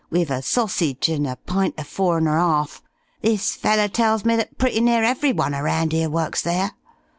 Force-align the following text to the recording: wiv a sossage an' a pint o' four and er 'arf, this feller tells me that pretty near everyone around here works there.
wiv 0.09 0.31
a 0.31 0.41
sossage 0.41 1.09
an' 1.11 1.27
a 1.27 1.35
pint 1.35 1.75
o' 1.79 1.83
four 1.83 2.17
and 2.17 2.25
er 2.27 2.31
'arf, 2.35 2.81
this 3.21 3.55
feller 3.55 3.87
tells 3.87 4.25
me 4.25 4.35
that 4.35 4.57
pretty 4.57 4.81
near 4.81 5.03
everyone 5.03 5.53
around 5.53 5.91
here 5.91 6.09
works 6.09 6.41
there. 6.41 6.71